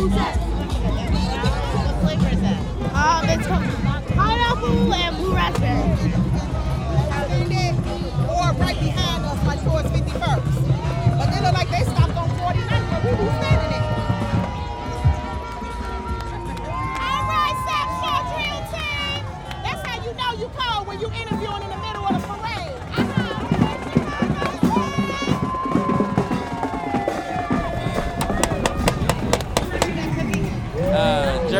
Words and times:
La 0.00 0.06
Bouchette. 0.06 0.40
What 1.84 2.00
flavor 2.00 2.28
is 2.32 2.40
that? 2.40 2.60
Um, 2.94 3.28
it's 3.28 3.46
pineapple 4.14 4.94
and 4.94 5.16
blue 5.18 5.34
raspberry. 5.34 6.29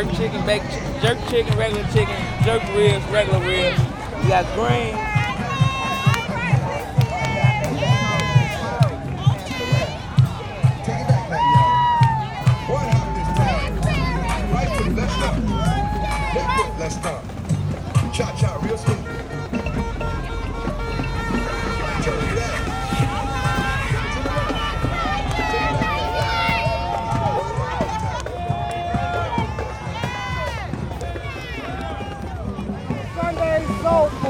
Jerk 0.04 0.16
chicken, 0.16 0.46
baked 0.46 0.72
jerk 1.02 1.18
chicken, 1.28 1.58
regular 1.58 1.84
chicken, 1.92 2.16
jerk 2.44 2.62
ribs, 2.74 3.04
regular 3.10 3.40
ribs. 3.40 3.78
You 4.22 4.28
got 4.28 4.46
stop. 15.10 15.36
Let's 16.78 16.94
stop. 16.94 17.24
Cha 18.12 18.34
cha, 18.36 18.58
real 18.62 18.78
smooth. 18.78 19.09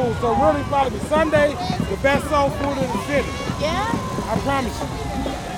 Food. 0.00 0.16
So 0.20 0.34
really 0.34 0.62
probably 0.64 0.98
Sunday, 1.00 1.50
the 1.90 1.98
best 2.02 2.28
soul 2.28 2.50
food 2.50 2.78
in 2.82 2.88
the 2.88 3.02
city. 3.06 3.28
Yeah? 3.60 3.90
I 4.30 4.38
promise 4.42 4.80
you. 4.80 5.49